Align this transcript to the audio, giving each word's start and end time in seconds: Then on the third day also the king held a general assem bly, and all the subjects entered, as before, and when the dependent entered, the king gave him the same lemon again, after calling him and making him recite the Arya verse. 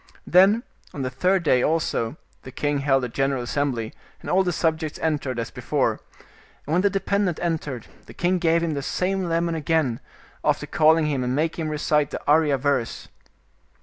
Then 0.25 0.63
on 0.95 1.03
the 1.03 1.11
third 1.11 1.43
day 1.43 1.61
also 1.61 2.17
the 2.41 2.51
king 2.51 2.79
held 2.79 3.03
a 3.03 3.07
general 3.07 3.43
assem 3.43 3.71
bly, 3.71 3.91
and 4.19 4.31
all 4.31 4.41
the 4.41 4.51
subjects 4.51 4.97
entered, 4.97 5.37
as 5.37 5.51
before, 5.51 5.99
and 6.65 6.73
when 6.73 6.81
the 6.81 6.89
dependent 6.89 7.37
entered, 7.39 7.85
the 8.07 8.15
king 8.15 8.39
gave 8.39 8.63
him 8.63 8.73
the 8.73 8.81
same 8.81 9.29
lemon 9.29 9.53
again, 9.53 9.99
after 10.43 10.65
calling 10.65 11.05
him 11.05 11.23
and 11.23 11.35
making 11.35 11.65
him 11.67 11.71
recite 11.71 12.09
the 12.09 12.19
Arya 12.27 12.57
verse. 12.57 13.09